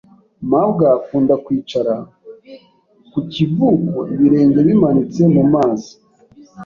[0.51, 1.93] mabwa akunda kwicara
[3.11, 5.91] ku kivuko ibirenge bimanitse mu mazi.